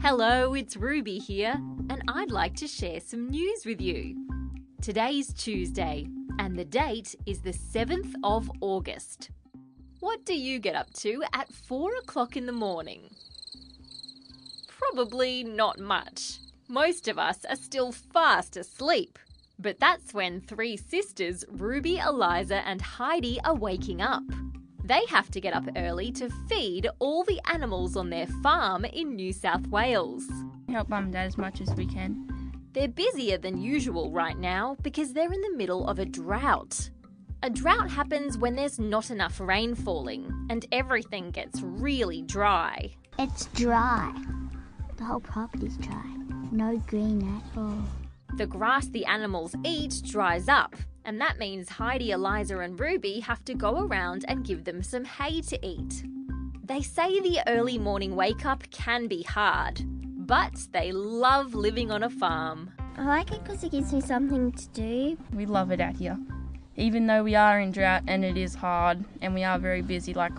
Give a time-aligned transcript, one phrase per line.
[0.00, 1.54] Hello, it's Ruby here,
[1.88, 4.26] and I'd like to share some news with you.
[4.80, 6.08] Today's Tuesday,
[6.38, 9.30] and the date is the 7th of August.
[10.00, 13.10] What do you get up to at 4 o'clock in the morning?
[14.66, 16.38] Probably not much.
[16.68, 19.18] Most of us are still fast asleep.
[19.58, 24.24] But that's when three sisters, Ruby, Eliza, and Heidi, are waking up.
[24.84, 29.14] They have to get up early to feed all the animals on their farm in
[29.14, 30.24] New South Wales.
[30.68, 32.52] Help mum and dad as much as we can.
[32.72, 36.90] They're busier than usual right now because they're in the middle of a drought.
[37.44, 42.90] A drought happens when there's not enough rain falling and everything gets really dry.
[43.18, 44.12] It's dry.
[44.96, 46.04] The whole property's dry.
[46.50, 47.84] No green at all.
[48.36, 53.44] The grass the animals eat dries up, and that means Heidi, Eliza, and Ruby have
[53.46, 56.04] to go around and give them some hay to eat.
[56.64, 59.82] They say the early morning wake up can be hard,
[60.26, 62.70] but they love living on a farm.
[62.96, 65.18] I like it because it gives me something to do.
[65.34, 66.18] We love it out here.
[66.76, 70.14] Even though we are in drought and it is hard and we are very busy,
[70.14, 70.32] like,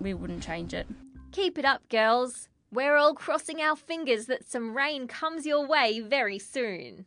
[0.00, 0.86] we wouldn't change it.
[1.32, 2.48] Keep it up, girls.
[2.70, 7.06] We're all crossing our fingers that some rain comes your way very soon.